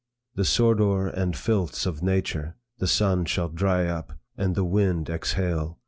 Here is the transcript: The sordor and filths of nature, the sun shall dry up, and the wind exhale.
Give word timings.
The 0.33 0.45
sordor 0.45 1.05
and 1.09 1.37
filths 1.37 1.85
of 1.85 2.01
nature, 2.01 2.55
the 2.79 2.87
sun 2.87 3.25
shall 3.25 3.49
dry 3.49 3.85
up, 3.85 4.13
and 4.35 4.55
the 4.55 4.65
wind 4.65 5.11
exhale. 5.11 5.77